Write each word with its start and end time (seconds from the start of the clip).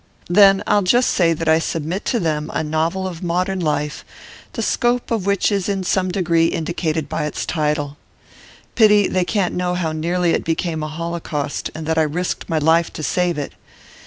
'Then 0.27 0.63
I'll 0.65 0.81
just 0.81 1.11
say 1.11 1.31
that 1.33 1.47
I 1.47 1.59
submit 1.59 2.05
to 2.05 2.19
them 2.19 2.49
a 2.55 2.63
novel 2.63 3.07
of 3.07 3.21
modern 3.21 3.59
life, 3.59 4.03
the 4.53 4.63
scope 4.63 5.11
of 5.11 5.27
which 5.27 5.51
is 5.51 5.69
in 5.69 5.83
some 5.83 6.09
degree 6.09 6.47
indicated 6.47 7.07
by 7.07 7.27
its 7.27 7.45
title. 7.45 7.97
Pity 8.73 9.07
they 9.07 9.23
can't 9.23 9.53
know 9.53 9.75
how 9.75 9.91
nearly 9.91 10.31
it 10.31 10.43
became 10.43 10.81
a 10.81 10.87
holocaust, 10.87 11.69
and 11.75 11.85
that 11.85 11.99
I 11.99 12.01
risked 12.01 12.49
my 12.49 12.57
life 12.57 12.91
to 12.93 13.03
save 13.03 13.37
it. 13.37 13.53